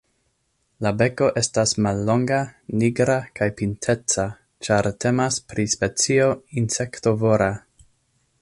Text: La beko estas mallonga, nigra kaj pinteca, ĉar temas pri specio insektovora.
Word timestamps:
La 0.85 0.91
beko 1.01 1.27
estas 1.41 1.73
mallonga, 1.87 2.39
nigra 2.83 3.17
kaj 3.41 3.49
pinteca, 3.61 4.27
ĉar 4.69 4.91
temas 5.05 5.41
pri 5.53 5.69
specio 5.77 6.35
insektovora. 6.63 7.53